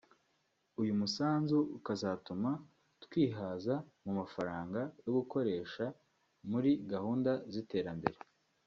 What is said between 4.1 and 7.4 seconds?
mafaranga yo gukoresha muri gahunda